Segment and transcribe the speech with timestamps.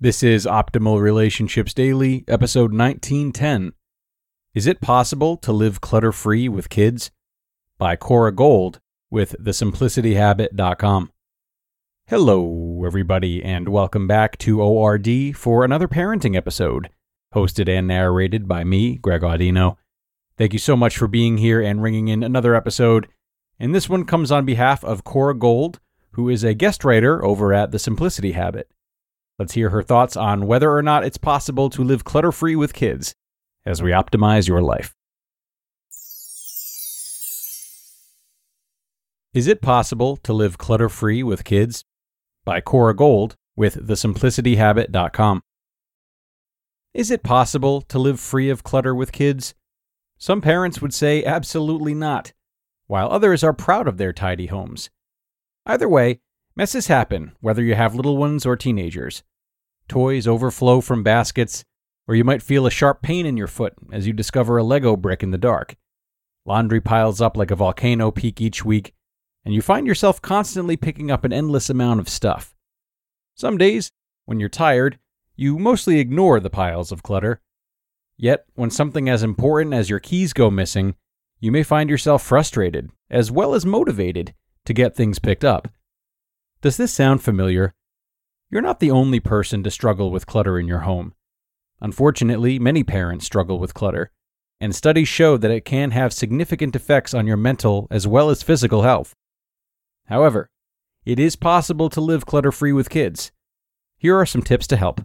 [0.00, 3.72] This is Optimal Relationships Daily, episode 1910.
[4.54, 7.10] Is it possible to live clutter free with kids?
[7.78, 8.78] By Cora Gold
[9.10, 11.10] with thesimplicityhabit.com.
[12.06, 16.90] Hello, everybody, and welcome back to ORD for another parenting episode,
[17.34, 19.78] hosted and narrated by me, Greg Audino.
[20.36, 23.08] Thank you so much for being here and ringing in another episode.
[23.58, 25.80] And this one comes on behalf of Cora Gold,
[26.12, 28.70] who is a guest writer over at The Simplicity Habit.
[29.38, 32.74] Let's hear her thoughts on whether or not it's possible to live clutter free with
[32.74, 33.14] kids
[33.64, 34.94] as we optimize your life.
[39.32, 41.84] Is it possible to live clutter free with kids?
[42.44, 45.42] By Cora Gold with thesimplicityhabit.com.
[46.94, 49.54] Is it possible to live free of clutter with kids?
[50.16, 52.32] Some parents would say absolutely not,
[52.86, 54.90] while others are proud of their tidy homes.
[55.66, 56.20] Either way,
[56.58, 59.22] messes happen whether you have little ones or teenagers.
[59.86, 61.64] Toys overflow from baskets,
[62.08, 64.96] or you might feel a sharp pain in your foot as you discover a Lego
[64.96, 65.76] brick in the dark.
[66.44, 68.92] Laundry piles up like a volcano peak each week,
[69.44, 72.56] and you find yourself constantly picking up an endless amount of stuff.
[73.36, 73.90] Some days,
[74.24, 74.98] when you're tired,
[75.36, 77.40] you mostly ignore the piles of clutter.
[78.16, 80.96] Yet, when something as important as your keys go missing,
[81.38, 85.68] you may find yourself frustrated, as well as motivated, to get things picked up.
[86.60, 87.72] Does this sound familiar?
[88.50, 91.14] You're not the only person to struggle with clutter in your home.
[91.80, 94.10] Unfortunately, many parents struggle with clutter,
[94.60, 98.42] and studies show that it can have significant effects on your mental as well as
[98.42, 99.14] physical health.
[100.06, 100.50] However,
[101.04, 103.30] it is possible to live clutter free with kids.
[103.96, 105.00] Here are some tips to help.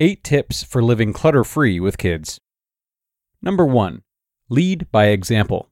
[0.00, 2.38] 8 tips for living clutter free with kids.
[3.40, 4.02] Number 1.
[4.50, 5.70] Lead by example.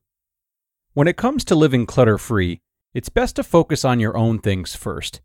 [0.94, 4.74] When it comes to living clutter free, it's best to focus on your own things
[4.74, 5.20] first.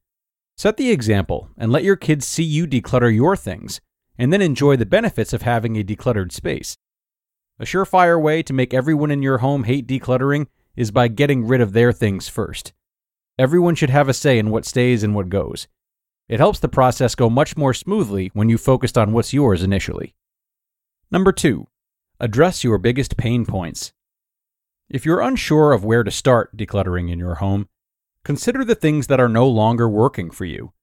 [0.58, 3.82] Set the example and let your kids see you declutter your things,
[4.18, 6.78] and then enjoy the benefits of having a decluttered space.
[7.60, 11.62] A surefire way to make everyone in your home hate decluttering is by getting rid
[11.62, 12.74] of their things first.
[13.40, 15.68] Everyone should have a say in what stays and what goes.
[16.28, 20.16] It helps the process go much more smoothly when you focused on what's yours initially.
[21.12, 21.68] Number two,
[22.20, 23.94] address your biggest pain points.
[24.90, 27.68] If you're unsure of where to start decluttering in your home,
[28.24, 30.74] consider the things that are no longer working for you.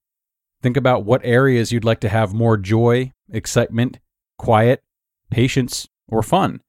[0.61, 3.99] Think about what areas you'd like to have more joy, excitement,
[4.37, 4.83] quiet,
[5.29, 6.61] patience, or fun.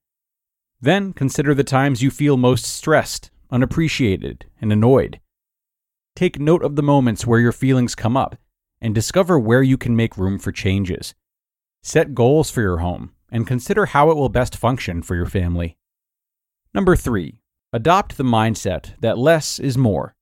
[0.81, 5.21] Then consider the times you feel most stressed, unappreciated, and annoyed.
[6.15, 8.37] Take note of the moments where your feelings come up
[8.81, 11.15] and discover where you can make room for changes.
[11.83, 15.77] Set goals for your home and consider how it will best function for your family.
[16.75, 17.39] Number three,
[17.73, 20.17] adopt the mindset that less is more.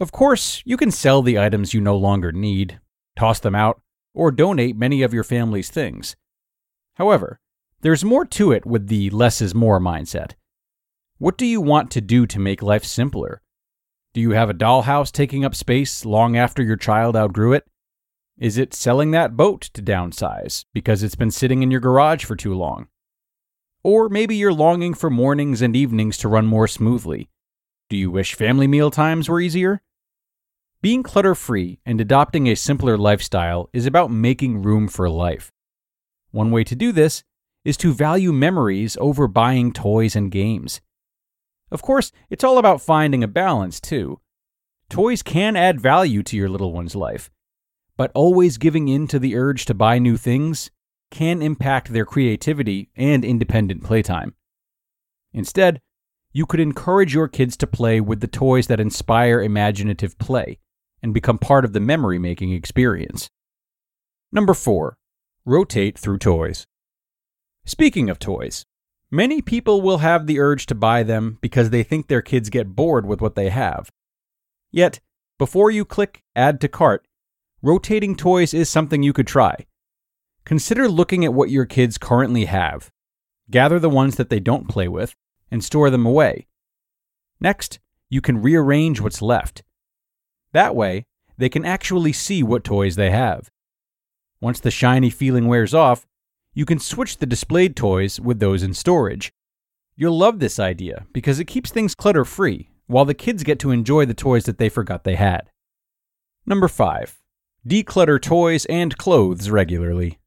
[0.00, 2.80] Of course, you can sell the items you no longer need,
[3.16, 3.80] toss them out,
[4.12, 6.16] or donate many of your family's things.
[6.96, 7.38] However,
[7.82, 10.32] there's more to it with the less is more mindset.
[11.18, 13.40] What do you want to do to make life simpler?
[14.12, 17.64] Do you have a dollhouse taking up space long after your child outgrew it?
[18.36, 22.34] Is it selling that boat to downsize because it's been sitting in your garage for
[22.34, 22.88] too long?
[23.84, 27.28] Or maybe you're longing for mornings and evenings to run more smoothly.
[27.90, 29.82] Do you wish family meal times were easier?
[30.80, 35.52] Being clutter free and adopting a simpler lifestyle is about making room for life.
[36.30, 37.24] One way to do this
[37.64, 40.80] is to value memories over buying toys and games.
[41.70, 44.20] Of course, it's all about finding a balance, too.
[44.88, 47.30] Toys can add value to your little one's life,
[47.96, 50.70] but always giving in to the urge to buy new things
[51.12, 54.34] can impact their creativity and independent playtime.
[55.32, 55.80] Instead,
[56.32, 60.58] you could encourage your kids to play with the toys that inspire imaginative play
[61.02, 63.28] and become part of the memory making experience.
[64.32, 64.96] Number four,
[65.44, 66.66] rotate through toys.
[67.66, 68.64] Speaking of toys,
[69.10, 72.74] many people will have the urge to buy them because they think their kids get
[72.74, 73.90] bored with what they have.
[74.70, 75.00] Yet,
[75.38, 77.06] before you click Add to Cart,
[77.60, 79.66] rotating toys is something you could try.
[80.44, 82.90] Consider looking at what your kids currently have.
[83.50, 85.14] Gather the ones that they don't play with
[85.50, 86.46] and store them away.
[87.40, 87.78] Next,
[88.08, 89.62] you can rearrange what's left.
[90.52, 91.06] That way,
[91.38, 93.50] they can actually see what toys they have.
[94.40, 96.06] Once the shiny feeling wears off,
[96.54, 99.32] you can switch the displayed toys with those in storage.
[99.96, 103.70] You'll love this idea because it keeps things clutter free while the kids get to
[103.70, 105.50] enjoy the toys that they forgot they had.
[106.44, 107.22] Number 5.
[107.66, 110.18] Declutter toys and clothes regularly.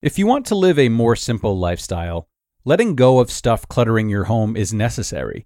[0.00, 2.28] If you want to live a more simple lifestyle,
[2.64, 5.44] letting go of stuff cluttering your home is necessary.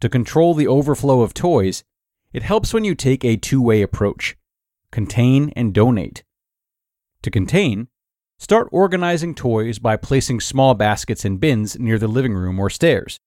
[0.00, 1.82] To control the overflow of toys,
[2.30, 4.36] it helps when you take a two way approach
[4.92, 6.24] contain and donate.
[7.22, 7.88] To contain,
[8.38, 13.18] start organizing toys by placing small baskets and bins near the living room or stairs.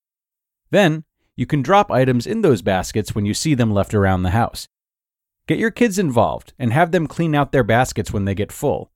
[0.69, 1.03] Then,
[1.35, 4.67] you can drop items in those baskets when you see them left around the house.
[5.47, 8.91] Get your kids involved and have them clean out their baskets when they get full.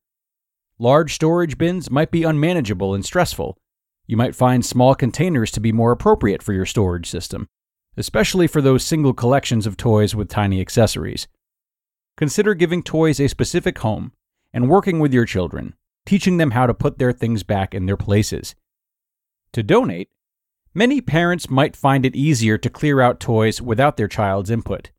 [0.80, 3.58] Large storage bins might be unmanageable and stressful.
[4.06, 7.48] You might find small containers to be more appropriate for your storage system
[7.98, 11.28] especially for those single collections of toys with tiny accessories.
[12.16, 14.12] Consider giving toys a specific home
[14.54, 15.74] and working with your children,
[16.06, 18.56] teaching them how to put their things back in their places.
[19.54, 20.10] To donate,
[20.74, 24.92] many parents might find it easier to clear out toys without their child's input.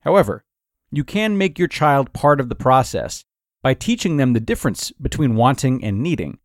[0.00, 0.44] However,
[0.90, 3.24] you can make your child part of the process
[3.64, 6.38] by teaching them the difference between wanting and needing.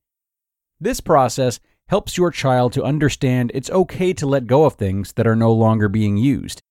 [0.79, 5.27] This process helps your child to understand it's okay to let go of things that
[5.27, 6.61] are no longer being used.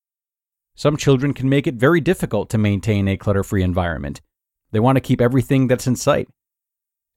[0.74, 4.22] Some children can make it very difficult to maintain a clutter free environment.
[4.72, 6.28] They want to keep everything that's in sight.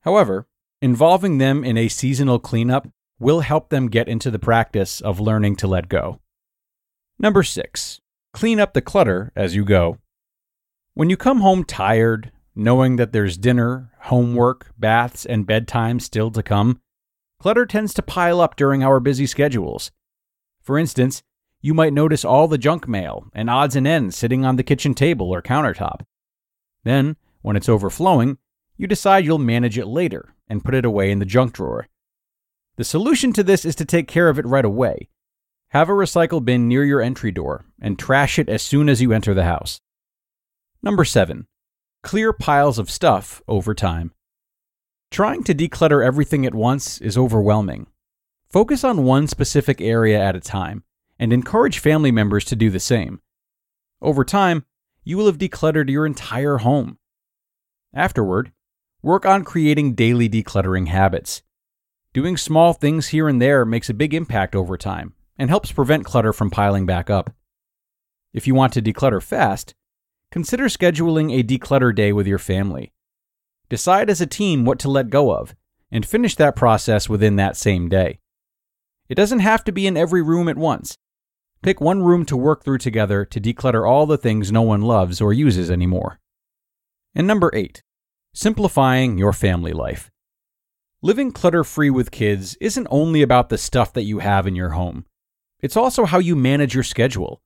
[0.02, 0.46] However,
[0.82, 2.86] involving them in a seasonal cleanup
[3.18, 6.20] will help them get into the practice of learning to let go.
[7.18, 8.02] Number six,
[8.34, 9.96] clean up the clutter as you go.
[10.92, 16.42] When you come home tired, knowing that there's dinner, homework, baths, and bedtime still to
[16.42, 16.80] come,
[17.40, 19.90] clutter tends to pile up during our busy schedules.
[20.60, 21.22] For instance,
[21.60, 24.94] you might notice all the junk mail and odds and ends sitting on the kitchen
[24.94, 26.02] table or countertop.
[26.84, 28.38] Then, when it's overflowing,
[28.76, 31.86] you decide you'll manage it later and put it away in the junk drawer.
[32.76, 35.08] The solution to this is to take care of it right away.
[35.68, 39.12] Have a recycle bin near your entry door and trash it as soon as you
[39.12, 39.80] enter the house.
[40.82, 41.46] Number 7.
[42.02, 44.12] Clear piles of stuff over time.
[45.10, 47.86] Trying to declutter everything at once is overwhelming.
[48.50, 50.82] Focus on one specific area at a time
[51.18, 53.20] and encourage family members to do the same.
[54.00, 54.64] Over time,
[55.04, 56.98] you will have decluttered your entire home.
[57.94, 58.50] Afterward,
[59.00, 61.42] work on creating daily decluttering habits.
[62.12, 66.04] Doing small things here and there makes a big impact over time and helps prevent
[66.04, 67.30] clutter from piling back up.
[68.32, 69.74] If you want to declutter fast,
[70.32, 72.90] consider scheduling a declutter day with your family.
[73.68, 75.54] Decide as a team what to let go of,
[75.90, 78.18] and finish that process within that same day.
[79.08, 80.96] It doesn't have to be in every room at once.
[81.62, 85.20] Pick one room to work through together to declutter all the things no one loves
[85.20, 86.18] or uses anymore.
[87.14, 87.82] And number eight,
[88.34, 90.10] simplifying your family life.
[91.02, 94.70] Living clutter free with kids isn't only about the stuff that you have in your
[94.70, 95.04] home,
[95.60, 97.42] it's also how you manage your schedule.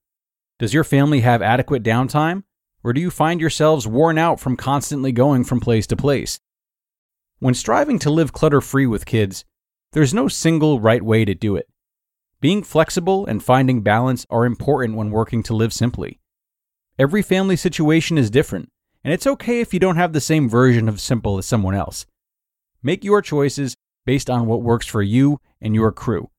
[0.59, 2.45] Does your family have adequate downtime?
[2.87, 6.39] Or do you find yourselves worn out from constantly going from place to place?
[7.41, 9.45] When striving to live clutter free with kids,
[9.91, 11.69] there's no single right way to do it.
[12.41, 16.21] Being flexible and finding balance are important when working to live simply.
[16.97, 18.71] Every family situation is different,
[19.03, 22.07] and it's okay if you don't have the same version of simple as someone else.
[22.85, 23.75] Make your choices
[24.05, 26.31] based on what works for you and your crew,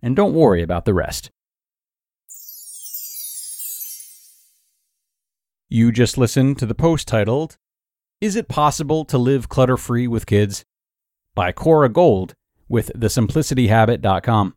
[0.00, 1.30] and don't worry about the rest.
[5.72, 7.56] You just listened to the post titled,
[8.20, 10.64] Is It Possible to Live Clutter Free with Kids?
[11.36, 12.34] by Cora Gold
[12.68, 14.56] with thesimplicityhabit.com.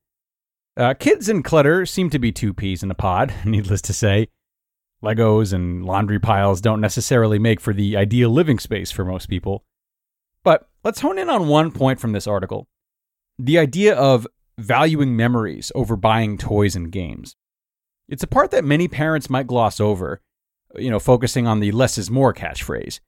[0.77, 4.27] Uh, kids and clutter seem to be two peas in a pod, needless to say.
[5.03, 9.63] Legos and laundry piles don't necessarily make for the ideal living space for most people.
[10.43, 12.67] But let's hone in on one point from this article
[13.39, 14.27] the idea of
[14.59, 17.35] valuing memories over buying toys and games.
[18.07, 20.21] It's a part that many parents might gloss over,
[20.75, 22.99] you know, focusing on the less is more catchphrase.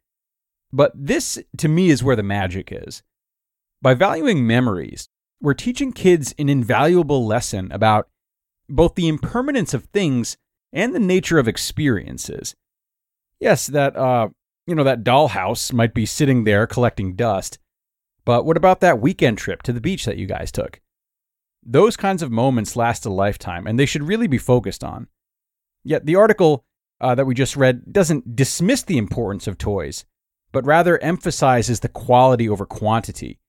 [0.72, 3.04] But this, to me, is where the magic is.
[3.82, 5.08] By valuing memories,
[5.44, 8.08] we're teaching kids an invaluable lesson about
[8.70, 10.38] both the impermanence of things
[10.72, 12.56] and the nature of experiences.
[13.42, 14.30] Yes, that uh,
[14.66, 17.60] you know, that dollhouse might be sitting there collecting dust,
[18.24, 20.80] but what about that weekend trip to the beach that you guys took?
[21.62, 25.08] Those kinds of moments last a lifetime, and they should really be focused on.
[25.84, 26.64] Yet the article
[27.02, 30.06] uh, that we just read doesn't dismiss the importance of toys,
[30.54, 33.40] but rather emphasizes the quality over quantity,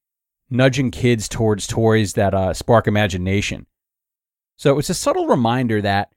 [0.51, 3.67] nudging kids towards toys that uh, spark imagination.
[4.57, 6.13] So it's a subtle reminder that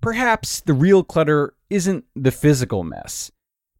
[0.00, 3.30] perhaps the real clutter isn't the physical mess,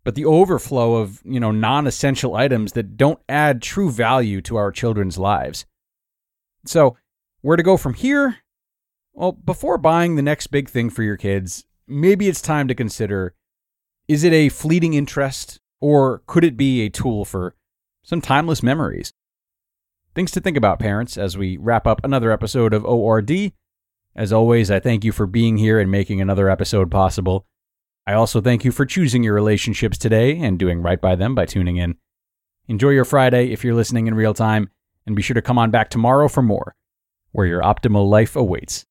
[0.04, 4.70] but the overflow of, you know, non-essential items that don't add true value to our
[4.70, 5.64] children's lives.
[6.66, 6.96] So,
[7.40, 8.38] where to go from here?
[9.12, 13.34] Well, before buying the next big thing for your kids, maybe it's time to consider
[14.08, 17.54] is it a fleeting interest or could it be a tool for
[18.02, 19.12] some timeless memories?
[20.14, 23.52] Things to think about, parents, as we wrap up another episode of ORD.
[24.14, 27.46] As always, I thank you for being here and making another episode possible.
[28.06, 31.46] I also thank you for choosing your relationships today and doing right by them by
[31.46, 31.96] tuning in.
[32.68, 34.70] Enjoy your Friday if you're listening in real time,
[35.04, 36.76] and be sure to come on back tomorrow for more,
[37.32, 38.86] where your optimal life awaits.